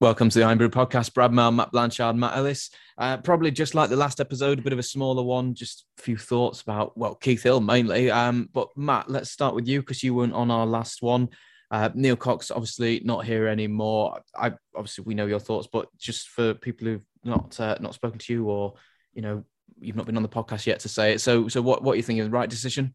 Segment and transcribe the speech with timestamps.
[0.00, 1.12] Welcome to the Irn-Bru podcast.
[1.12, 2.70] Brad Mel, Matt Blanchard, Matt Ellis.
[2.96, 5.52] Uh, probably just like the last episode, a bit of a smaller one.
[5.52, 8.10] Just a few thoughts about, well, Keith Hill mainly.
[8.10, 11.28] Um, but Matt, let's start with you because you weren't on our last one.
[11.70, 14.22] Uh, Neil Cox, obviously not here anymore.
[14.34, 18.18] I obviously we know your thoughts, but just for people who've not uh, not spoken
[18.20, 18.76] to you or
[19.12, 19.44] you know
[19.82, 21.20] you've not been on the podcast yet to say it.
[21.20, 22.94] So so what what you think is the right decision?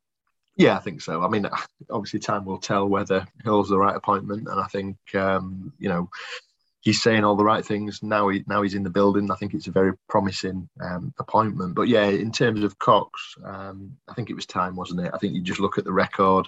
[0.58, 1.24] Yeah, I think so.
[1.24, 1.48] I mean,
[1.92, 6.10] obviously time will tell whether Hill's the right appointment, and I think um, you know
[6.86, 8.30] he's saying all the right things now.
[8.30, 9.30] He now he's in the building.
[9.30, 11.76] I think it's a very promising um, appointment.
[11.76, 15.12] But yeah, in terms of Cox, um, I think it was time, wasn't it?
[15.14, 16.48] I think you just look at the record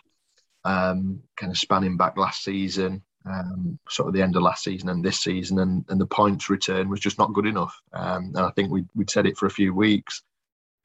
[0.63, 4.89] um, kind of spanning back last season, um, sort of the end of last season
[4.89, 7.75] and this season, and, and the points return was just not good enough.
[7.91, 10.21] Um, and I think we, we'd said it for a few weeks.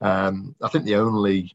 [0.01, 1.55] Um, I think the only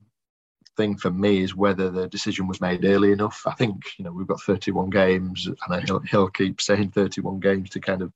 [0.78, 3.44] thing for me is whether the decision was made early enough.
[3.45, 7.72] I think you know we've got 31 games, and he'll, he'll keep saying 31 games
[7.72, 8.14] to kind of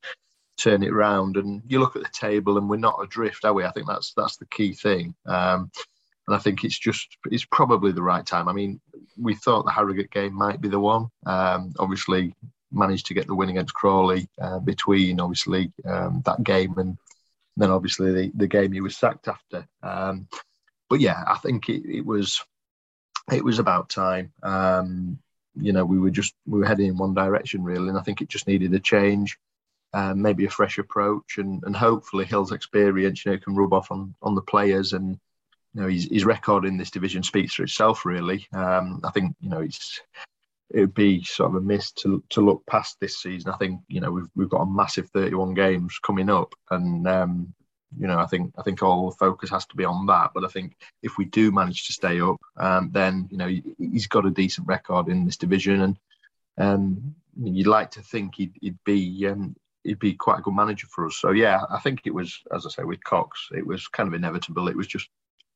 [0.56, 1.36] turn it around.
[1.36, 3.64] And you look at the table, and we're not adrift, are we?
[3.64, 5.14] I think that's that's the key thing.
[5.26, 5.70] Um,
[6.26, 8.48] and I think it's just it's probably the right time.
[8.48, 8.80] I mean,
[9.18, 11.08] we thought the Harrogate game might be the one.
[11.26, 12.34] Um, obviously,
[12.70, 16.96] managed to get the win against Crawley uh, between obviously um, that game and
[17.56, 19.66] then obviously the, the game he was sacked after.
[19.82, 20.28] Um,
[20.88, 22.42] but yeah, I think it, it, was
[23.30, 24.32] it was about time.
[24.42, 25.18] Um,
[25.54, 28.20] you know, we were just we were heading in one direction really, and I think
[28.20, 29.38] it just needed a change.
[29.94, 33.90] Um, maybe a fresh approach, and, and hopefully Hill's experience, you know, can rub off
[33.90, 35.18] on, on the players and
[35.74, 38.46] you know, his, his record in this division speaks for itself, really.
[38.52, 40.00] Um, I think, you know, it's
[40.70, 43.52] it would be sort of a miss to to look past this season.
[43.52, 47.54] I think, you know, we've we've got a massive 31 games coming up, and um,
[47.98, 50.30] you know, I think I think all the focus has to be on that.
[50.34, 53.48] But I think if we do manage to stay up, um, then you know
[53.78, 55.98] he's got a decent record in this division, and
[56.58, 60.86] um, you'd like to think he'd, he'd be um, he'd be quite a good manager
[60.88, 61.16] for us.
[61.16, 64.14] So yeah, I think it was, as I say, with Cox, it was kind of
[64.14, 64.68] inevitable.
[64.68, 65.08] It was just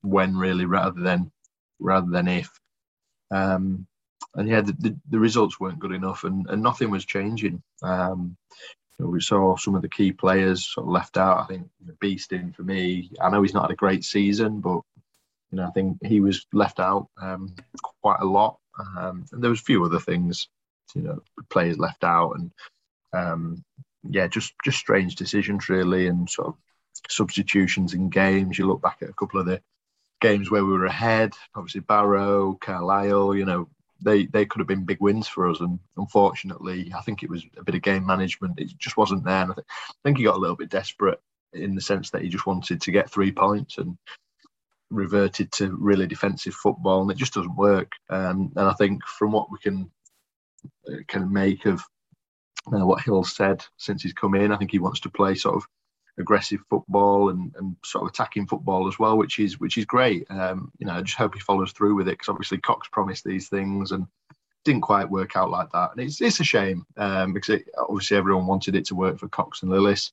[0.03, 1.31] when really rather than
[1.79, 2.51] rather than if.
[3.31, 3.87] Um,
[4.35, 7.63] and yeah, the, the, the, results weren't good enough, and, and nothing was changing.
[7.83, 8.37] Um,
[8.99, 11.39] we saw some of the key players sort of left out.
[11.39, 11.69] I think
[12.03, 14.81] Beestin for me, I know he's not had a great season, but
[15.51, 17.55] you know I think he was left out um,
[18.03, 18.59] quite a lot.
[18.99, 20.49] Um, and there was a few other things,
[20.95, 21.21] you know,
[21.51, 22.51] players left out, and
[23.13, 23.65] um,
[24.09, 26.55] yeah, just just strange decisions really, and sort of
[27.09, 28.59] substitutions in games.
[28.59, 29.61] You look back at a couple of the
[30.21, 31.35] games where we were ahead.
[31.55, 33.69] Obviously, Barrow, Carlisle, you know,
[34.01, 35.61] they they could have been big wins for us.
[35.61, 38.61] And unfortunately, I think it was a bit of game management.
[38.61, 39.43] It just wasn't there.
[39.43, 41.21] And I, I think he got a little bit desperate
[41.53, 43.97] in the sense that he just wanted to get three points and
[44.91, 47.93] reverted to really defensive football, and it just doesn't work.
[48.11, 49.91] Um, and I think from what we can
[50.89, 51.83] uh, of make of
[52.73, 55.57] uh, what Hill said since he's come in, I think he wants to play sort
[55.57, 55.67] of
[56.19, 60.27] aggressive football and, and sort of attacking football as well, which is which is great.
[60.31, 63.25] Um, you know, I just hope he follows through with it because obviously Cox promised
[63.25, 64.07] these things and
[64.65, 68.17] didn't quite work out like that, and it's it's a shame um, because it, obviously
[68.17, 70.13] everyone wanted it to work for Cox and Lillis,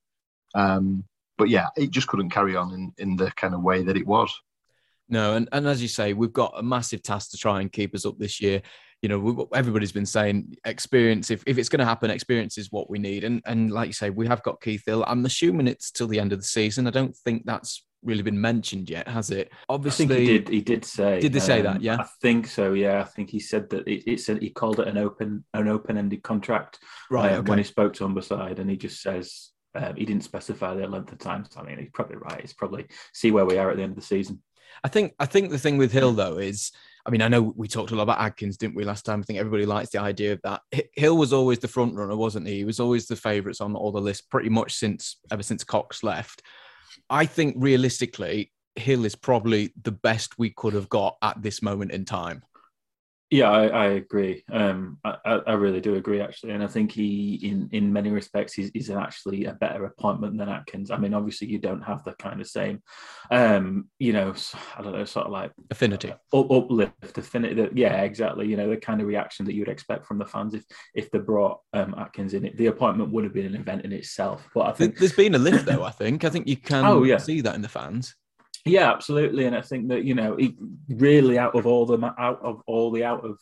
[0.56, 1.04] um,
[1.38, 4.06] but yeah, it just couldn't carry on in, in the kind of way that it
[4.06, 4.34] was.
[5.10, 7.94] No, and, and as you say, we've got a massive task to try and keep
[7.94, 8.62] us up this year
[9.04, 11.30] you know, everybody's been saying experience.
[11.30, 13.26] If, if it's going to happen, experience is what we need.
[13.26, 15.04] And and like you say, we have got Keith Hill.
[15.06, 16.88] I'm assuming it's till the end of the season.
[16.88, 19.52] I don't think that's really been mentioned yet, has it?
[19.68, 20.48] Obviously, he did.
[20.48, 21.20] He did say.
[21.20, 21.82] Did they say um, that?
[21.82, 22.72] Yeah, I think so.
[22.72, 25.68] Yeah, I think he said that it, it said he called it an open an
[25.68, 26.80] open ended contract.
[27.12, 27.34] Right.
[27.34, 27.50] Uh, okay.
[27.50, 31.12] When he spoke to Humberside, and he just says um, he didn't specify the length
[31.12, 31.44] of time.
[31.50, 32.40] So I mean, he's probably right.
[32.40, 34.42] It's probably see where we are at the end of the season.
[34.82, 35.14] I think.
[35.20, 36.72] I think the thing with Hill though is
[37.06, 39.20] I mean, I know we talked a lot about Adkins, didn't we, last time?
[39.20, 40.62] I think everybody likes the idea of that.
[40.94, 42.58] Hill was always the front runner, wasn't he?
[42.58, 46.02] He was always the favourites on all the list, pretty much since ever since Cox
[46.02, 46.42] left.
[47.10, 51.92] I think realistically, Hill is probably the best we could have got at this moment
[51.92, 52.42] in time.
[53.34, 54.44] Yeah, I, I agree.
[54.52, 58.60] Um, I, I, really do agree, actually, and I think he, in in many respects,
[58.60, 60.92] is, is actually a better appointment than Adkins.
[60.92, 62.84] I mean, obviously, you don't have the kind of same,
[63.32, 64.36] um, you know,
[64.78, 67.70] I don't know, sort of like affinity, up, uplift, affinity.
[67.74, 68.46] Yeah, exactly.
[68.46, 70.64] You know, the kind of reaction that you would expect from the fans if
[70.94, 72.52] if they brought um, Adkins in.
[72.56, 74.48] The appointment would have been an event in itself.
[74.54, 75.84] But I think there's been a lift, though.
[75.84, 77.18] I think I think you can oh, yeah.
[77.18, 78.14] see that in the fans.
[78.66, 80.56] Yeah, absolutely, and I think that you know, he
[80.88, 83.38] really out of all the out of all the out of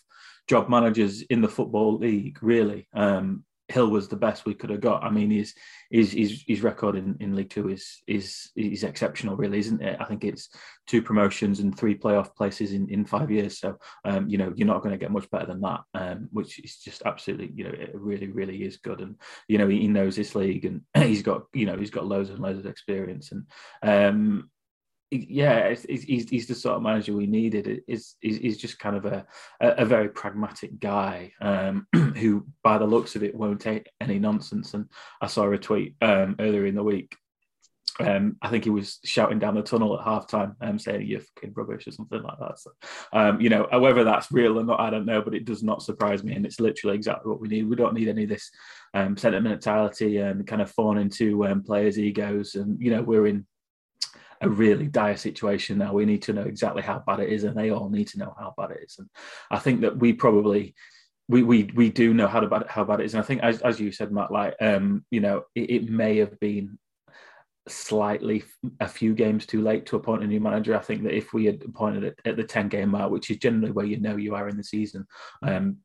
[0.47, 4.81] job managers in the football league, really, um, Hill was the best we could have
[4.81, 5.03] got.
[5.03, 5.53] I mean, his
[5.91, 9.97] his his, his record in, in League Two is is is exceptional, really, isn't it?
[9.99, 10.49] I think it's
[10.87, 13.59] two promotions and three playoff places in, in five years.
[13.59, 16.59] So, um, you know, you're not going to get much better than that, um, which
[16.59, 19.01] is just absolutely, you know, it really, really is good.
[19.01, 19.15] And
[19.47, 22.29] you know, he, he knows this league, and he's got, you know, he's got loads
[22.29, 23.45] and loads of experience, and
[23.83, 24.49] um,
[25.11, 27.83] yeah, he's, he's the sort of manager we needed.
[27.87, 29.25] Is he's just kind of a,
[29.59, 34.73] a very pragmatic guy um, who, by the looks of it, won't take any nonsense.
[34.73, 34.85] And
[35.21, 37.13] I saw a tweet um, earlier in the week.
[37.99, 41.53] Um, I think he was shouting down the tunnel at halftime, um, saying "you're fucking
[41.55, 42.57] rubbish" or something like that.
[42.57, 42.71] So,
[43.11, 45.83] um, you know, whether that's real or not, I don't know, but it does not
[45.83, 47.67] surprise me, and it's literally exactly what we need.
[47.67, 48.49] We don't need any of this
[48.93, 53.45] um, sentimentality and kind of fawn into um, players' egos, and you know, we're in
[54.41, 55.93] a really dire situation now.
[55.93, 58.33] We need to know exactly how bad it is, and they all need to know
[58.37, 58.95] how bad it is.
[58.97, 59.07] And
[59.49, 60.75] I think that we probably
[61.29, 63.13] we we we do know how bad how bad it is.
[63.13, 66.17] And I think, as, as you said, Matt, like um, you know, it, it may
[66.17, 66.77] have been
[67.67, 68.43] slightly
[68.79, 70.75] a few games too late to appoint a new manager.
[70.75, 73.37] I think that if we had appointed it at the 10 game mark, which is
[73.37, 75.05] generally where you know you are in the season,
[75.43, 75.77] um,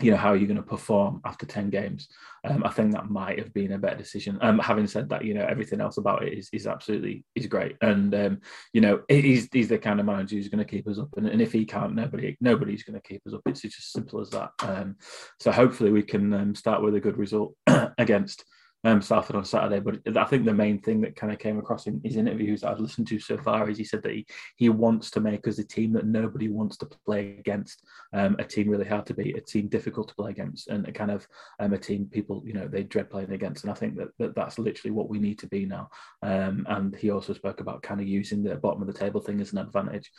[0.00, 2.08] you know how are you going to perform after 10 games?
[2.44, 4.38] Um, i think that might have been a better decision.
[4.40, 7.76] Um, having said that you know everything else about it is, is absolutely is great.
[7.80, 8.40] And um,
[8.72, 11.08] you know he's, he's the kind of manager who's going to keep us up.
[11.16, 13.42] And, and if he can't nobody nobody's going to keep us up.
[13.46, 14.50] It's just as simple as that.
[14.60, 14.96] Um,
[15.40, 17.54] so hopefully we can um, start with a good result
[17.98, 18.44] against
[18.86, 19.80] um, Salford on Saturday.
[19.80, 22.70] But I think the main thing that kind of came across in his interviews that
[22.70, 24.24] I've listened to so far is he said that he,
[24.56, 28.44] he wants to make us a team that nobody wants to play against, um, a
[28.44, 31.26] team really hard to beat, a team difficult to play against, and a kind of
[31.58, 33.64] um, a team people, you know, they dread playing against.
[33.64, 35.90] And I think that, that that's literally what we need to be now.
[36.22, 39.40] Um, and he also spoke about kind of using the bottom of the table thing
[39.40, 40.12] as an advantage.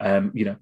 [0.00, 0.56] Um, you know,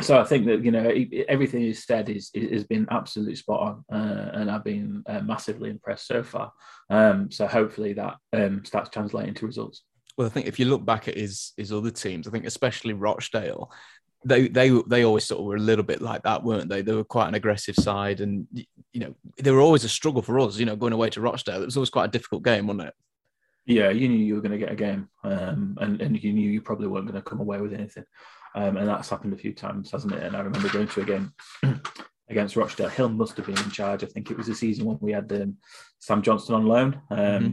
[0.00, 0.92] so I think that you know
[1.28, 5.70] everything he's said is, has been absolutely spot on, uh, and I've been uh, massively
[5.70, 6.52] impressed so far.
[6.88, 9.82] Um, so hopefully that um, starts translating to results.
[10.16, 12.94] Well, I think if you look back at his his other teams, I think especially
[12.94, 13.70] Rochdale,
[14.24, 16.82] they they they always sort of were a little bit like that, weren't they?
[16.82, 18.46] They were quite an aggressive side, and
[18.92, 20.58] you know they were always a struggle for us.
[20.58, 22.94] You know, going away to Rochdale, it was always quite a difficult game, wasn't it?
[23.66, 26.50] Yeah, you knew you were going to get a game, um, and and you knew
[26.50, 28.04] you probably weren't going to come away with anything.
[28.54, 30.22] Um, and that's happened a few times, hasn't it?
[30.22, 31.32] And I remember going to a game
[32.28, 32.88] against Rochdale.
[32.88, 34.02] Hill must have been in charge.
[34.02, 35.56] I think it was the season when we had um,
[35.98, 37.00] Sam Johnstone on loan.
[37.10, 37.50] Um, mm-hmm.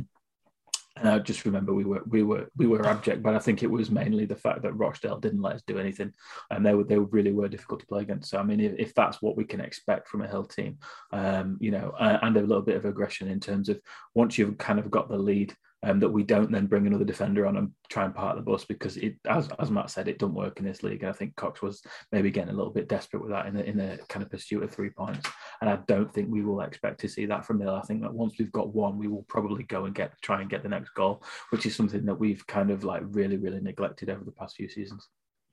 [1.00, 3.70] And I just remember we were we were we were abject, but I think it
[3.70, 6.12] was mainly the fact that Rochdale didn't let us do anything,
[6.50, 8.32] and they were they really were difficult to play against.
[8.32, 10.80] So I mean, if, if that's what we can expect from a Hill team,
[11.12, 13.80] um, you know, and a little bit of aggression in terms of
[14.16, 17.46] once you've kind of got the lead, um, that we don't then bring another defender
[17.46, 20.36] on and try and park the bus because it, as, as Matt said, it doesn't
[20.36, 21.04] work in this league.
[21.04, 23.64] And I think Cox was maybe getting a little bit desperate with that in the,
[23.64, 25.30] in the kind of pursuit of three points.
[25.62, 27.76] And I don't think we will expect to see that from Hill.
[27.76, 30.50] I think that once we've got one, we will probably go and get try and
[30.50, 34.10] get the next goal, which is something that we've kind of like really, really neglected
[34.10, 35.08] over the past few seasons.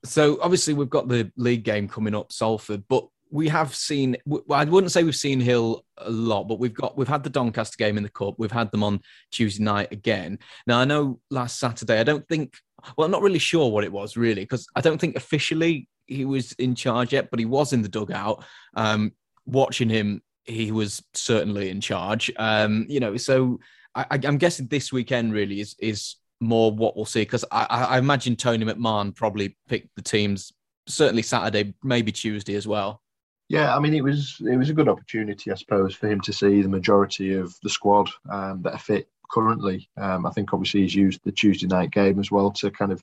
[0.04, 4.16] So obviously we've got the league game coming up, Salford, but we have seen.
[4.48, 7.76] I wouldn't say we've seen Hill a lot, but we've got we've had the Doncaster
[7.76, 8.36] game in the cup.
[8.38, 9.00] We've had them on
[9.32, 10.38] Tuesday night again.
[10.68, 11.98] Now I know last Saturday.
[11.98, 12.54] I don't think.
[12.96, 16.24] Well, I'm not really sure what it was really because I don't think officially he
[16.24, 18.44] was in charge yet, but he was in the dugout.
[18.74, 19.12] Um,
[19.46, 22.30] watching him, he was certainly in charge.
[22.36, 23.58] Um, you know, so
[23.96, 27.98] I, am guessing this weekend really is is more what we'll see because I, I
[27.98, 30.52] imagine Tony McMahon probably picked the teams
[30.86, 33.00] certainly Saturday, maybe Tuesday as well.
[33.48, 36.32] Yeah, I mean, it was it was a good opportunity, I suppose, for him to
[36.32, 39.88] see the majority of the squad um, that are fit currently.
[39.96, 43.02] Um, I think obviously he's used the Tuesday night game as well to kind of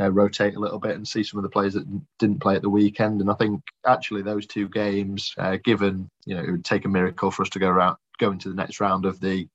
[0.00, 1.86] uh, rotate a little bit and see some of the players that
[2.18, 3.20] didn't play at the weekend.
[3.20, 6.88] And I think actually those two games, uh, given you know it would take a
[6.88, 9.48] miracle for us to go around go into the next round of the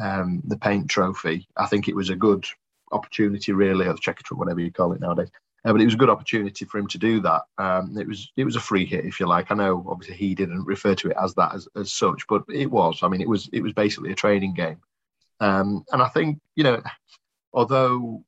[0.00, 2.46] um, the paint trophy, I think it was a good
[2.92, 5.30] opportunity, really, or the checker whatever you call it nowadays,
[5.64, 7.42] uh, but it was a good opportunity for him to do that.
[7.58, 9.50] Um, it was it was a free hit, if you like.
[9.50, 12.70] I know obviously he didn't refer to it as that as, as such, but it
[12.70, 13.00] was.
[13.02, 14.80] I mean, it was it was basically a training game.
[15.40, 16.82] Um, and I think you know,
[17.52, 18.24] although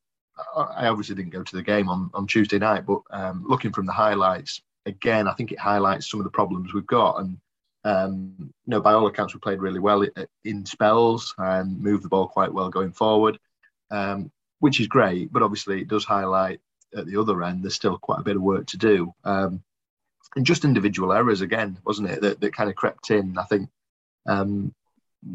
[0.56, 3.86] I obviously didn't go to the game on, on Tuesday night, but um, looking from
[3.86, 7.20] the highlights, again, I think it highlights some of the problems we've got.
[7.20, 7.38] And
[7.84, 10.04] um, you know, by all accounts, we played really well
[10.44, 13.38] in spells and moved the ball quite well going forward,
[13.90, 15.32] um, which is great.
[15.32, 16.60] But obviously, it does highlight
[16.96, 19.14] at the other end there's still quite a bit of work to do.
[19.24, 19.62] Um,
[20.36, 23.36] and just individual errors again, wasn't it, that, that kind of crept in.
[23.36, 23.68] I think,
[24.26, 24.74] um,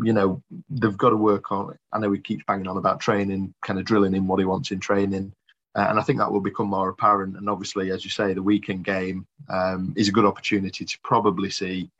[0.01, 1.77] you know, they've got to work on.
[1.93, 4.71] I know he keeps banging on about training, kind of drilling in what he wants
[4.71, 5.33] in training.
[5.75, 7.37] Uh, and I think that will become more apparent.
[7.37, 11.51] And obviously, as you say, the weekend game um, is a good opportunity to probably
[11.51, 11.91] see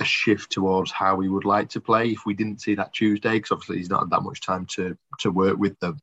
[0.00, 3.32] a shift towards how we would like to play if we didn't see that Tuesday,
[3.32, 6.00] because obviously he's not had that much time to to work with them.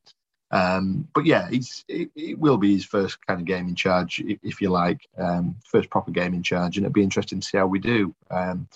[0.50, 4.20] Um, but yeah, he's it, it, will be his first kind of game in charge,
[4.20, 7.46] if, if you like, um, first proper game in charge, and it'll be interesting to
[7.46, 8.14] see how we do.
[8.30, 8.68] Um,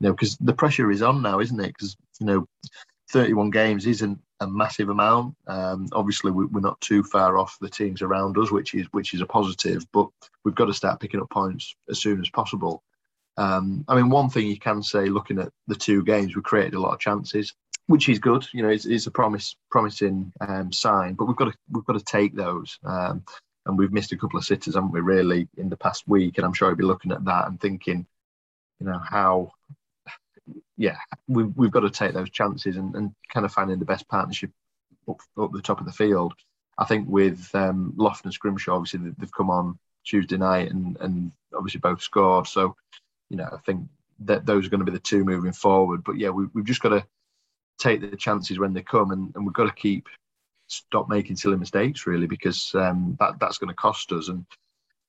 [0.00, 1.68] you know, because the pressure is on now, isn't it?
[1.68, 2.46] Because you know,
[3.10, 5.34] 31 games isn't a massive amount.
[5.46, 9.14] Um, obviously, we, are not too far off the teams around us, which is which
[9.14, 9.86] is a positive.
[9.92, 10.08] But
[10.44, 12.82] we've got to start picking up points as soon as possible.
[13.38, 16.74] Um, I mean, one thing you can say, looking at the two games, we created
[16.74, 17.54] a lot of chances,
[17.86, 18.46] which is good.
[18.52, 21.14] You know, it's, it's a promise, promising um, sign.
[21.14, 22.78] But we've got to we've got to take those.
[22.84, 23.24] Um,
[23.66, 25.00] and we've missed a couple of sitters, haven't we?
[25.00, 28.06] Really, in the past week, and I'm sure he'll be looking at that and thinking,
[28.78, 29.50] you know, how
[30.76, 34.08] yeah, we've, we've got to take those chances and, and kind of finding the best
[34.08, 34.50] partnership
[35.08, 36.34] up, up the top of the field.
[36.78, 41.32] I think with um, Lofton and Scrimshaw, obviously they've come on Tuesday night and, and
[41.54, 42.46] obviously both scored.
[42.46, 42.76] So,
[43.30, 43.88] you know, I think
[44.20, 46.04] that those are going to be the two moving forward.
[46.04, 47.06] But yeah, we, we've just got to
[47.78, 50.08] take the chances when they come and, and we've got to keep
[50.68, 54.44] stop making silly mistakes really because um, that that's going to cost us and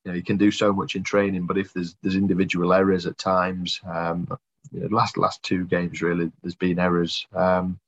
[0.05, 3.05] you know you can do so much in training but if there's there's individual errors
[3.05, 4.27] at times um,
[4.71, 7.27] you know, last last two games really there's been errors.
[7.33, 7.79] Um,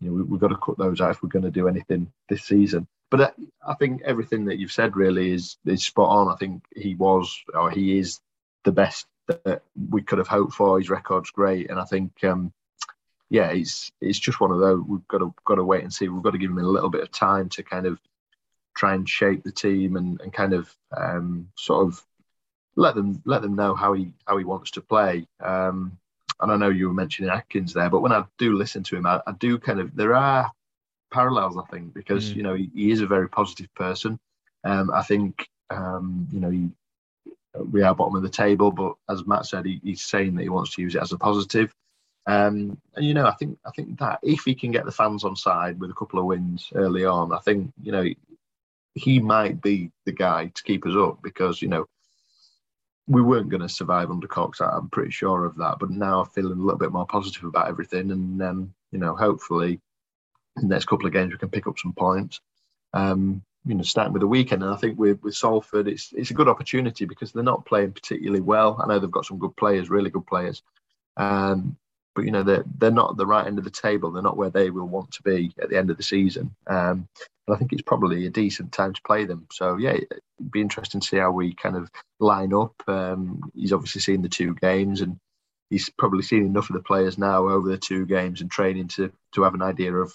[0.00, 2.12] you know, we, have got to cut those out if we're going to do anything
[2.28, 2.86] this season.
[3.10, 3.30] But uh,
[3.66, 6.32] I think everything that you've said really is is spot on.
[6.32, 8.20] I think he was or he is
[8.64, 10.78] the best that we could have hoped for.
[10.78, 12.52] His record's great, and I think um,
[13.30, 14.82] yeah, it's it's just one of those.
[14.86, 16.08] We've got to got to wait and see.
[16.08, 18.00] We've got to give him a little bit of time to kind of
[18.76, 22.04] try and shape the team and, and kind of um, sort of
[22.76, 25.26] let them let them know how he how he wants to play.
[25.42, 25.98] Um,
[26.40, 29.06] and I know you were mentioning Adkins there, but when I do listen to him,
[29.06, 30.52] I, I do kind of there are
[31.10, 32.36] parallels, I think, because mm.
[32.36, 34.20] you know he, he, is a very positive person.
[34.62, 36.68] Um, I think um, you know he,
[37.72, 40.50] we are bottom of the table, but as Matt said, he, he's saying that he
[40.50, 41.74] wants to use it as a positive.
[42.26, 45.24] Um, and you know, I think I think that if he can get the fans
[45.24, 48.04] on side with a couple of wins early on, I think you know
[48.94, 51.86] he might be the guy to keep us up because you know
[53.06, 54.60] we weren't going to survive under Cox.
[54.60, 55.78] I'm pretty sure of that.
[55.78, 59.14] But now I'm feeling a little bit more positive about everything, and um, you know,
[59.14, 59.80] hopefully,
[60.56, 62.40] in the next couple of games we can pick up some points.
[62.92, 66.30] Um, you know, starting with the weekend, and I think with with Salford, it's it's
[66.30, 68.80] a good opportunity because they're not playing particularly well.
[68.82, 70.62] I know they've got some good players, really good players,
[71.16, 71.76] um,
[72.16, 74.10] but you know they're they're not at the right end of the table.
[74.10, 76.50] They're not where they will want to be at the end of the season.
[76.66, 77.06] Um,
[77.46, 79.46] and I think it's probably a decent time to play them.
[79.52, 82.74] So yeah, it'd be interesting to see how we kind of line up.
[82.88, 85.20] Um, he's obviously seen the two games, and
[85.70, 89.12] he's probably seen enough of the players now over the two games and training to
[89.32, 90.12] to have an idea of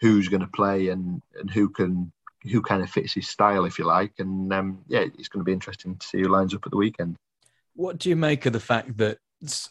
[0.00, 2.10] who's going to play and and who can
[2.50, 4.12] who kind of fits his style, if you like.
[4.18, 6.78] And um, yeah, it's going to be interesting to see who lines up at the
[6.78, 7.16] weekend.
[7.74, 9.18] What do you make of the fact that,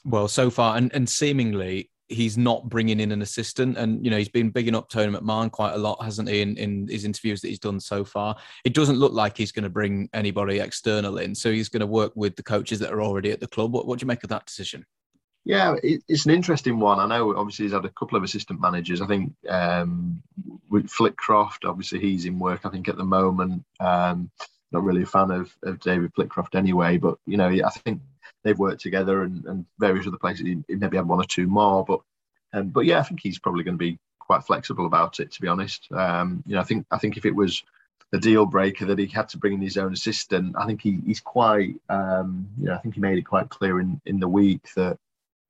[0.05, 3.77] well, so far and, and seemingly he's not bringing in an assistant.
[3.77, 6.57] And, you know, he's been bigging up Tony McMahon quite a lot, hasn't he, in,
[6.57, 8.35] in his interviews that he's done so far.
[8.65, 11.35] It doesn't look like he's going to bring anybody external in.
[11.35, 13.71] So he's going to work with the coaches that are already at the club.
[13.73, 14.85] What, what do you make of that decision?
[15.45, 16.99] Yeah, it's an interesting one.
[16.99, 19.01] I know obviously he's had a couple of assistant managers.
[19.01, 20.21] I think um,
[20.69, 23.63] with Flitcroft, obviously he's in work, I think, at the moment.
[23.79, 24.31] Um,
[24.71, 28.01] not really a fan of, of David Flitcroft anyway, but, you know, I think
[28.43, 30.45] they've worked together and, and various other places.
[30.45, 32.01] He, maybe had one or two more, but
[32.53, 35.31] um, but yeah, I think he's probably going to be quite flexible about it.
[35.31, 37.63] To be honest, um, you know, I think I think if it was
[38.13, 40.99] a deal breaker that he had to bring in his own assistant, I think he,
[41.05, 44.27] he's quite, um, you know, I think he made it quite clear in in the
[44.27, 44.97] week that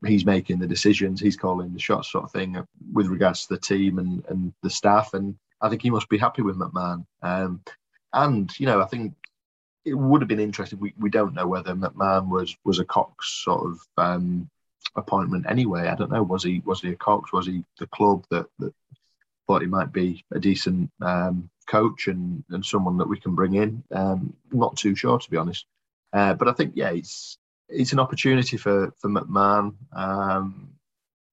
[0.05, 2.58] he's making the decisions, he's calling the shots, sort of thing,
[2.93, 6.17] with regards to the team and and the staff, and I think he must be
[6.17, 7.05] happy with McMahon.
[7.22, 7.62] Um,
[8.13, 9.13] and you know, I think
[9.89, 10.79] it would have been interesting.
[10.79, 14.50] We, we don't know whether McMahon was was a Cox sort of um,
[14.96, 15.88] appointment anyway.
[15.88, 16.24] I don't know.
[16.24, 17.34] Was he was he a Cox?
[17.34, 18.74] Was he the club that, that
[19.48, 23.55] thought he might be a decent um, coach and, and someone that we can bring
[23.55, 23.84] in?
[23.91, 25.65] Um, not too sure to be honest.
[26.13, 29.75] Uh, but I think yeah, it's it's an opportunity for for McMahon.
[29.93, 30.69] Um,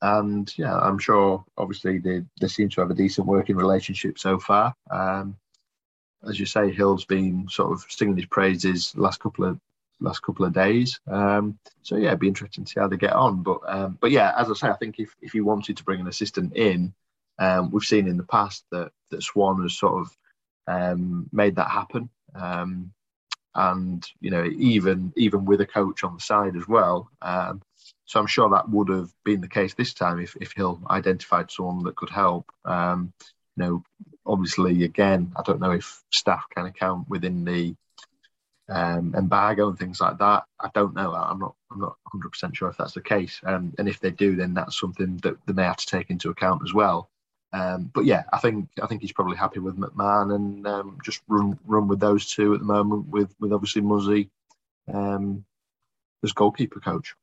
[0.02, 1.44] and yeah, I'm sure.
[1.56, 4.74] Obviously, they they seem to have a decent working relationship so far.
[4.90, 5.36] Um,
[6.28, 9.60] as you say, Hill's been sort of singing his praises last couple of
[10.00, 11.00] last couple of days.
[11.06, 13.42] Um, so yeah, it'd be interesting to see how they get on.
[13.42, 16.00] But um, but yeah, as I say, I think if if you wanted to bring
[16.00, 16.94] an assistant in,
[17.38, 20.16] um, we've seen in the past that that Swann has sort of
[20.66, 22.10] um, made that happen.
[22.34, 22.92] Um,
[23.54, 27.10] and you know, even even with a coach on the side as well.
[27.22, 27.62] Um,
[28.04, 31.50] so I'm sure that would have been the case this time if, if Hill identified
[31.50, 32.50] someone that could help.
[32.64, 33.82] You know,
[34.26, 37.76] obviously, again, I don't know if staff can account within the
[38.68, 40.44] um, embargo and things like that.
[40.60, 41.12] I don't know.
[41.12, 41.54] I'm not.
[41.70, 43.40] I'm not 100 percent sure if that's the case.
[43.44, 46.30] Um, and if they do, then that's something that they may have to take into
[46.30, 47.10] account as well.
[47.52, 51.22] Um, but yeah, I think I think he's probably happy with McMahon and um, just
[51.28, 53.08] run run with those two at the moment.
[53.08, 54.30] With with obviously Muzzy
[54.92, 55.44] um,
[56.22, 57.14] as goalkeeper coach.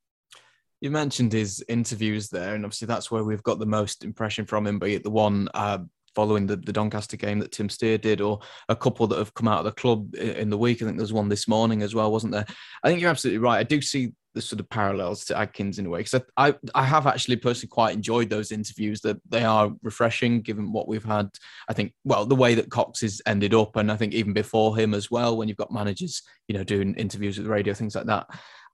[0.81, 4.67] You mentioned his interviews there, and obviously that's where we've got the most impression from
[4.67, 4.79] him.
[4.79, 5.79] Be it the one uh,
[6.15, 8.39] following the, the Doncaster game that Tim Steer did, or
[8.70, 10.82] a couple that have come out of the club in the week.
[10.82, 12.46] I think there's one this morning as well, wasn't there?
[12.84, 13.60] I think you're absolutely right.
[13.60, 16.55] I do see the sort of parallels to Adkins in a way because I, I,
[16.74, 19.01] I have actually personally quite enjoyed those interviews.
[19.01, 21.29] That they are refreshing given what we've had.
[21.70, 24.77] I think well the way that Cox has ended up, and I think even before
[24.77, 27.96] him as well, when you've got managers you know doing interviews with the radio things
[27.96, 28.27] like that.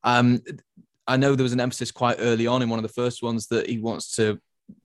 [0.03, 0.41] Um,
[1.07, 3.47] I know there was an emphasis quite early on in one of the first ones
[3.47, 4.39] that he wants to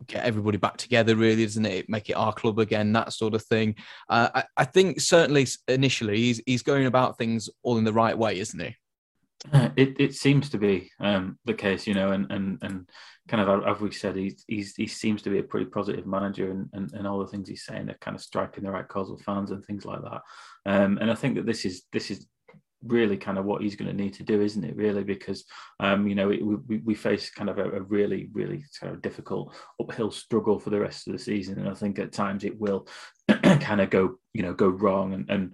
[0.06, 1.88] get everybody back together, really, isn't it?
[1.88, 3.76] Make it our club again, that sort of thing.
[4.08, 8.16] Uh, I, I, think certainly initially he's, he's going about things all in the right
[8.16, 8.76] way, isn't he?
[9.52, 12.88] Uh, it, it seems to be um, the case, you know, and, and, and
[13.28, 16.50] kind of as we said, he's, he's he seems to be a pretty positive manager,
[16.50, 19.10] and, and, and all the things he's saying are kind of striking the right chords
[19.10, 20.22] with fans and things like that.
[20.66, 22.26] Um, and I think that this is this is
[22.86, 24.76] really kind of what he's going to need to do, isn't it?
[24.76, 25.44] Really, because
[25.80, 29.54] um, you know we, we face kind of a, a, really really kind of difficult
[29.80, 32.86] uphill struggle for the rest of the season, and I think at times it will
[33.28, 35.52] kind of go you know go wrong and, and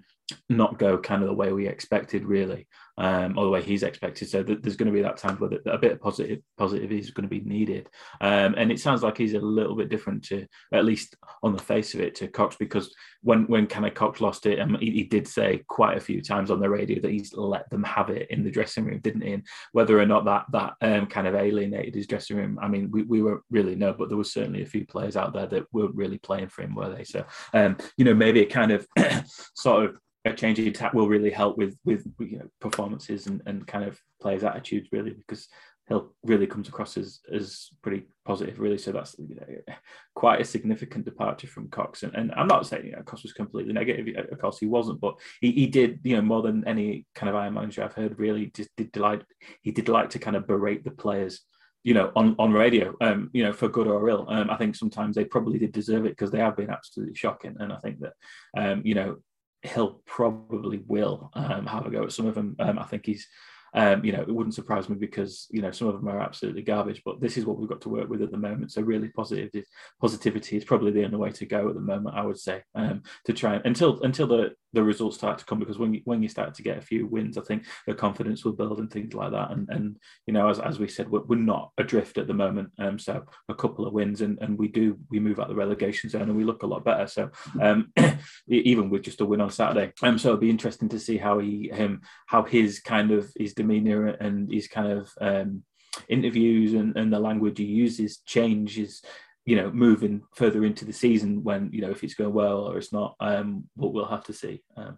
[0.48, 2.66] not go kind of the way we expected really
[3.00, 4.28] um, or the way he's expected.
[4.28, 7.10] So th- there's going to be that time where a bit of positive positive is
[7.10, 7.88] going to be needed.
[8.20, 11.62] Um, and it sounds like he's a little bit different to at least on the
[11.62, 14.90] face of it to Cox because when when kind of Cox lost it and he,
[14.90, 18.10] he, did say quite a few times on the radio that he's let them have
[18.10, 19.32] it in the dressing room didn't he?
[19.32, 22.90] And whether or not that that um, kind of alienated his dressing room I mean
[22.90, 25.72] we, we were really know but there was certainly a few players out there that
[25.72, 27.04] weren't really playing for him were they?
[27.04, 28.86] So um, you know maybe a kind of
[29.54, 33.42] sort of a change in tack will really help with with you know performances and,
[33.46, 35.48] and kind of players' attitudes really because
[35.88, 39.74] he'll really comes across as as pretty positive really so that's you know
[40.14, 43.32] quite a significant departure from Cox and, and I'm not saying you know Cox was
[43.32, 47.06] completely negative of course he wasn't but he, he did you know more than any
[47.14, 49.22] kind of Iron manager I've heard really just did delight
[49.62, 51.40] he did like to kind of berate the players
[51.82, 54.26] you know, on, on radio, um, you know, for good or ill.
[54.28, 57.56] Um, I think sometimes they probably did deserve it because they have been absolutely shocking.
[57.58, 58.12] And I think that,
[58.56, 59.16] um, you know,
[59.62, 62.56] he'll probably will um, have a go at some of them.
[62.58, 63.26] Um, I think he's
[63.72, 66.62] um, you know, it wouldn't surprise me because you know some of them are absolutely
[66.62, 68.72] garbage, but this is what we've got to work with at the moment.
[68.72, 69.64] So really, positive
[70.00, 72.16] positivity is probably the only way to go at the moment.
[72.16, 75.58] I would say um, to try and, until until the the results start to come
[75.58, 78.44] because when you, when you start to get a few wins, I think the confidence
[78.44, 79.50] will build and things like that.
[79.50, 82.70] And and you know, as, as we said, we're, we're not adrift at the moment.
[82.78, 86.10] Um, so a couple of wins and and we do we move out the relegation
[86.10, 87.06] zone and we look a lot better.
[87.06, 87.30] So
[87.60, 87.92] um,
[88.48, 91.38] even with just a win on Saturday, um, so it'll be interesting to see how
[91.38, 95.62] he him how his kind of his demeanor and his kind of um,
[96.08, 99.02] interviews and, and the language he uses changes
[99.50, 102.78] you know moving further into the season when you know if it's going well or
[102.78, 104.62] it's not um what we'll have to see.
[104.76, 104.96] Um,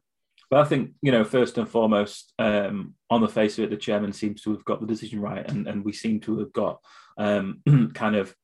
[0.51, 3.79] but I think you know first and foremost um, on the face of it the
[3.79, 6.81] chairman seems to have got the decision right and, and we seem to have got
[7.17, 7.63] um,
[7.95, 8.35] kind of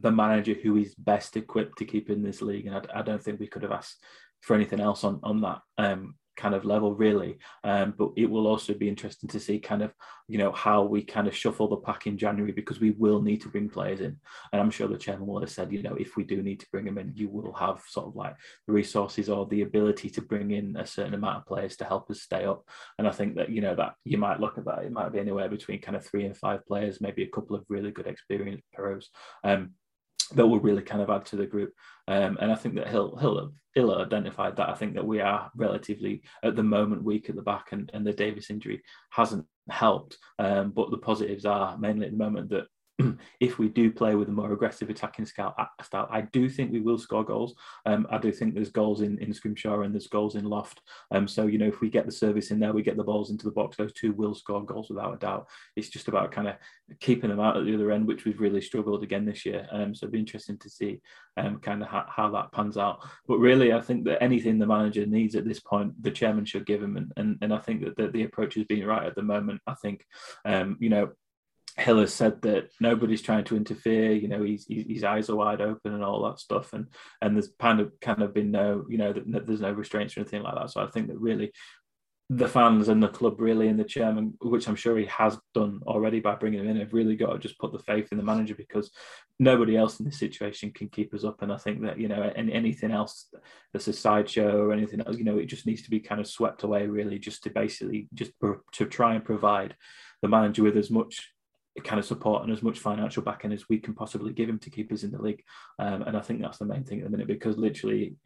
[0.00, 2.66] the manager who is best equipped to keep in this league.
[2.66, 4.02] And I, I don't think we could have asked
[4.40, 5.60] for anything else on on that.
[5.76, 7.36] Um, kind of level really.
[7.64, 9.92] Um, but it will also be interesting to see kind of
[10.28, 13.42] you know how we kind of shuffle the pack in January because we will need
[13.42, 14.16] to bring players in.
[14.52, 16.66] And I'm sure the chairman will have said you know if we do need to
[16.72, 20.22] bring them in you will have sort of like the resources or the ability to
[20.22, 22.64] bring in a certain amount of players to help us stay up.
[22.98, 25.18] And I think that you know that you might look at that it might be
[25.18, 28.64] anywhere between kind of three and five players maybe a couple of really good experienced
[28.72, 29.10] pros.
[29.44, 29.72] Um,
[30.34, 31.72] that will really kind of add to the group.
[32.06, 34.68] Um, and I think that he'll he'll he'll identified that.
[34.68, 38.06] I think that we are relatively at the moment weak at the back, and, and
[38.06, 40.16] the Davis injury hasn't helped.
[40.38, 42.66] Um, but the positives are mainly at the moment that
[43.40, 45.54] if we do play with a more aggressive attacking style,
[45.92, 47.54] I do think we will score goals.
[47.86, 50.80] Um, I do think there's goals in, in Scrimshaw and there's goals in Loft.
[51.10, 53.30] Um, so, you know, if we get the service in there, we get the balls
[53.30, 55.48] into the box, those two will score goals without a doubt.
[55.76, 56.56] It's just about kind of
[57.00, 59.66] keeping them out at the other end, which we've really struggled again this year.
[59.70, 61.00] Um, so it'd be interesting to see
[61.36, 63.06] um, kind of how, how that pans out.
[63.26, 66.66] But really, I think that anything the manager needs at this point, the chairman should
[66.66, 66.96] give him.
[66.96, 69.60] And, and, and I think that the, the approach has been right at the moment.
[69.66, 70.04] I think,
[70.44, 71.12] um, you know,
[71.78, 74.12] Hill has said that nobody's trying to interfere.
[74.12, 76.86] You know, he's, his eyes are wide open and all that stuff, and
[77.22, 80.42] and there's kind of kind of been no, you know, there's no restraints or anything
[80.42, 80.70] like that.
[80.70, 81.52] So I think that really,
[82.30, 85.80] the fans and the club really and the chairman, which I'm sure he has done
[85.86, 88.24] already by bringing him in, have really got to just put the faith in the
[88.24, 88.90] manager because
[89.38, 91.42] nobody else in this situation can keep us up.
[91.42, 93.32] And I think that you know, and anything else
[93.72, 96.26] that's a sideshow or anything else, you know, it just needs to be kind of
[96.26, 98.32] swept away really, just to basically just
[98.72, 99.76] to try and provide
[100.22, 101.30] the manager with as much
[101.84, 104.70] kind of support and as much financial backing as we can possibly give him to
[104.70, 105.42] keep us in the league.
[105.78, 108.16] Um, and I think that's the main thing at the minute because literally,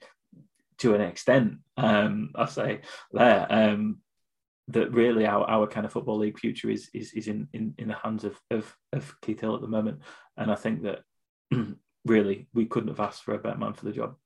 [0.79, 2.81] to an extent, um, I say
[3.13, 4.01] there um,
[4.69, 7.89] that really our, our kind of football league future is is, is in, in, in
[7.89, 10.01] the hands of, of of Keith Hill at the moment.
[10.37, 11.01] And I think that
[12.05, 14.17] really we couldn't have asked for a better man for the job.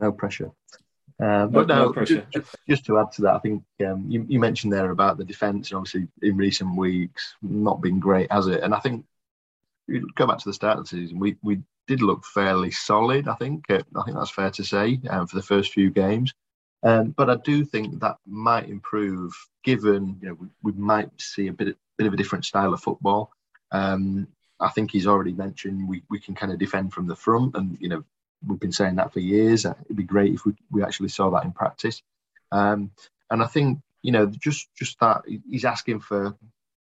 [0.00, 0.50] No pressure.
[1.20, 4.40] Uh, but no, no just, just, to add to that, I think um, you, you,
[4.40, 8.62] mentioned there about the defence, and obviously in recent weeks not been great, has it?
[8.62, 9.04] And I think
[9.86, 13.28] you go back to the start of the season, we we did look fairly solid.
[13.28, 16.32] I think uh, I think that's fair to say um, for the first few games.
[16.84, 21.48] Um, but I do think that might improve, given you know we, we might see
[21.48, 23.30] a bit bit of a different style of football.
[23.70, 24.28] Um,
[24.60, 27.76] I think he's already mentioned we, we can kind of defend from the front, and
[27.80, 28.04] you know
[28.46, 29.64] we've been saying that for years.
[29.64, 32.02] It'd be great if we, we actually saw that in practice.
[32.50, 32.90] Um,
[33.30, 36.36] and I think you know just just that he's asking for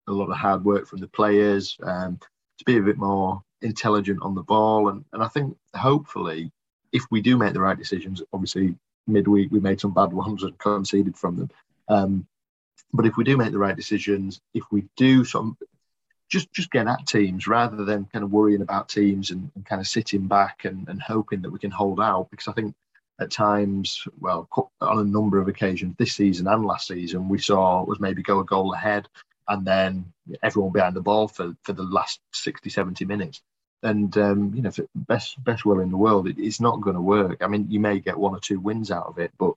[0.07, 2.19] a lot of hard work from the players um,
[2.57, 4.89] to be a bit more intelligent on the ball.
[4.89, 6.51] And and I think hopefully
[6.91, 8.75] if we do make the right decisions, obviously
[9.07, 11.51] midweek we made some bad ones and conceded from them.
[11.89, 12.27] Um,
[12.93, 15.57] but if we do make the right decisions, if we do some
[16.29, 19.79] just just get at teams rather than kind of worrying about teams and, and, kind
[19.79, 22.75] of sitting back and, and hoping that we can hold out because I think
[23.19, 24.47] at times, well,
[24.81, 28.39] on a number of occasions this season and last season, we saw was maybe go
[28.39, 29.07] a goal ahead
[29.47, 30.13] and then
[30.43, 33.41] everyone behind the ball for, for the last 60, 70 minutes.
[33.81, 37.01] And, um, you know, best, best will in the world, it, it's not going to
[37.01, 37.41] work.
[37.41, 39.53] I mean, you may get one or two wins out of it, but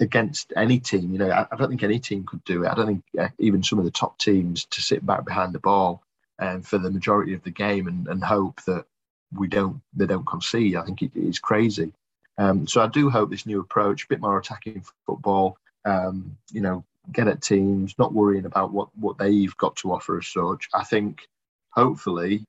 [0.00, 1.12] against any team.
[1.12, 2.68] You know, I, I, don't think any team could do it.
[2.68, 5.58] I don't think uh, even some of the top teams to sit back behind the
[5.58, 6.02] ball
[6.38, 8.84] um, for the majority of the game and, and hope that
[9.32, 10.76] we don't they don't concede.
[10.76, 11.92] I think it is crazy.
[12.38, 15.56] Um, so I do hope this new approach, a bit more attacking football.
[15.84, 20.18] Um, you know, get at teams, not worrying about what what they've got to offer
[20.18, 20.68] as such.
[20.74, 21.26] I think
[21.70, 22.44] hopefully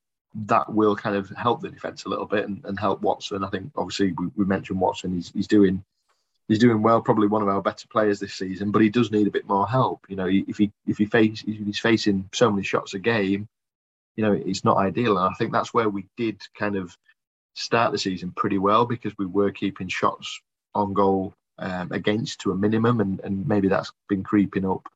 [0.45, 3.43] that will kind of help the defence a little bit and, and help Watson.
[3.43, 5.15] I think obviously we, we mentioned Watson.
[5.15, 5.83] He's he's doing
[6.47, 9.27] he's doing well, probably one of our better players this season, but he does need
[9.27, 10.05] a bit more help.
[10.07, 13.47] You know, if he if he face if he's facing so many shots a game,
[14.15, 15.17] you know, it's not ideal.
[15.17, 16.97] And I think that's where we did kind of
[17.55, 20.41] start the season pretty well because we were keeping shots
[20.75, 24.87] on goal um, against to a minimum, and, and maybe that's been creeping up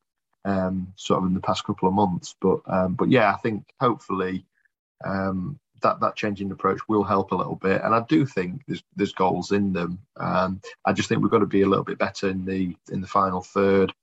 [0.46, 2.36] um, sort of in the past couple of months.
[2.40, 4.46] But um, but yeah, I think hopefully
[5.04, 7.82] um, that that changing approach will help a little bit.
[7.84, 10.00] And I do think there's there's goals in them.
[10.18, 13.02] Um, I just think we've got to be a little bit better in the in
[13.02, 13.94] the final third.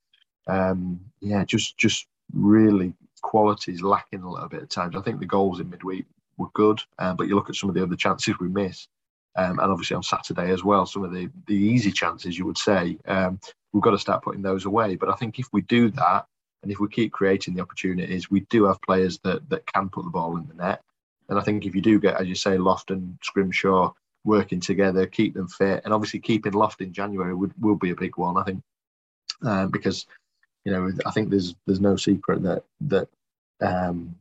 [0.47, 4.97] Um, yeah, just just really qualities lacking a little bit at times.
[4.97, 7.75] I think the goals in midweek were good, um, but you look at some of
[7.75, 8.88] the other chances we missed,
[9.37, 12.59] um, and obviously on Saturday as well, some of the the easy chances you would
[12.59, 13.41] say um,
[13.73, 14.97] we've got to start putting those away.
[14.97, 16.27] But I think if we do that,
[16.62, 20.05] and if we keep creating the opportunities, we do have players that that can put
[20.05, 20.83] the ball in the net.
[21.29, 23.93] And I think if you do get, as you say, Loft and Scrimshaw
[24.25, 27.97] working together, keep them fit, and obviously keeping Loft in January would will be a
[27.97, 28.37] big one.
[28.37, 28.62] I think
[29.43, 30.07] um, because
[30.64, 33.09] you know I think there's there's no secret that that
[33.61, 34.17] um,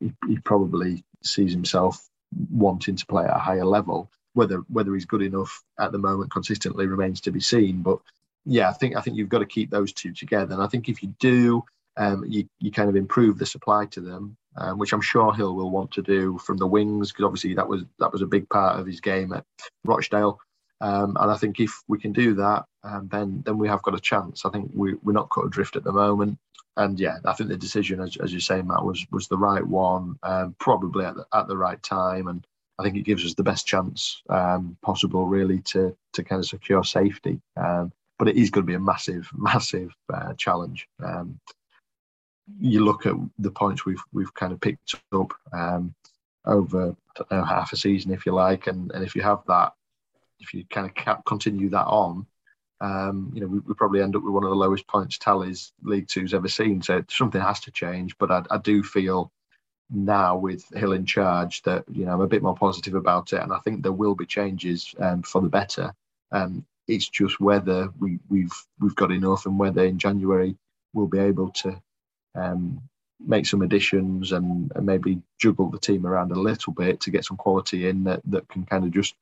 [0.00, 2.08] he, he, probably sees himself
[2.50, 4.10] wanting to play at a higher level.
[4.34, 7.82] Whether whether he's good enough at the moment consistently remains to be seen.
[7.82, 7.98] But
[8.44, 10.54] yeah, I think I think you've got to keep those two together.
[10.54, 11.64] And I think if you do,
[11.98, 15.54] um, you you kind of improve the supply to them um, which I'm sure Hill
[15.54, 18.48] will want to do from the wings because obviously that was that was a big
[18.48, 19.44] part of his game at
[19.84, 20.40] Rochdale.
[20.80, 23.94] Um, and I think if we can do that, um, then then we have got
[23.94, 24.44] a chance.
[24.44, 26.38] I think we, we're not cut adrift at the moment.
[26.76, 29.66] And yeah, I think the decision, as, as you say, Matt, was was the right
[29.66, 32.28] one, um, probably at the, at the right time.
[32.28, 32.44] And
[32.78, 36.46] I think it gives us the best chance um, possible, really, to to kind of
[36.46, 37.40] secure safety.
[37.56, 40.88] But it is going to be a massive, massive uh, challenge.
[41.00, 41.38] Um,
[42.60, 45.32] you look at the points we've we've kind of picked up.
[45.52, 45.94] Um,
[46.48, 46.96] over
[47.30, 49.72] know, half a season, if you like, and and if you have that,
[50.40, 52.26] if you kind of continue that on,
[52.80, 55.72] um, you know, we, we, probably end up with one of the lowest points tallies
[55.82, 56.82] League Two's ever seen.
[56.82, 58.16] So something has to change.
[58.18, 59.32] But I, I do feel
[59.90, 63.42] now with Hill in charge that you know I'm a bit more positive about it,
[63.42, 65.92] and I think there will be changes um, for the better.
[66.32, 70.56] Um, it's just whether we, we've we've got enough, and whether in January
[70.94, 71.80] we'll be able to
[72.34, 72.80] um,
[73.20, 77.24] make some additions and, and, maybe juggle the team around a little bit to get
[77.24, 79.14] some quality in that, that can kind of just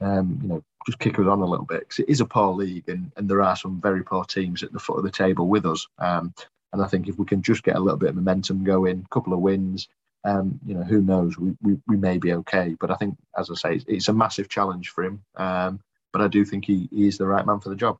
[0.00, 2.54] um, you know just kick us on a little bit because it is a poor
[2.54, 5.48] league and, and there are some very poor teams at the foot of the table
[5.48, 5.86] with us.
[5.98, 6.32] Um,
[6.72, 9.14] and I think if we can just get a little bit of momentum going, a
[9.14, 9.88] couple of wins,
[10.24, 12.76] um, you know, who knows, we, we, we may be okay.
[12.78, 15.22] But I think, as I say, it's, it's a massive challenge for him.
[15.36, 15.80] Um,
[16.12, 17.98] but I do think he, he is the right man for the job.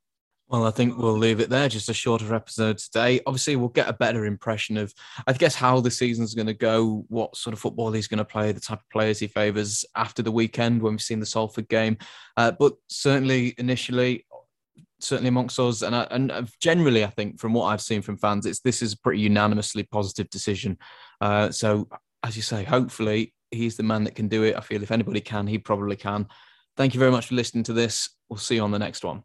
[0.48, 1.68] Well, I think we'll leave it there.
[1.68, 3.20] Just a shorter episode today.
[3.26, 4.94] Obviously, we'll get a better impression of,
[5.26, 8.24] I guess, how the season's going to go, what sort of football he's going to
[8.24, 11.68] play, the type of players he favours after the weekend when we've seen the Salford
[11.68, 11.98] game.
[12.36, 14.24] Uh, but certainly, initially,
[15.00, 18.46] certainly amongst us, and, I, and generally, I think from what I've seen from fans,
[18.46, 20.78] it's this is a pretty unanimously positive decision.
[21.20, 21.88] Uh, so,
[22.22, 24.54] as you say, hopefully he's the man that can do it.
[24.54, 26.28] I feel if anybody can, he probably can.
[26.76, 28.10] Thank you very much for listening to this.
[28.28, 29.24] We'll see you on the next one.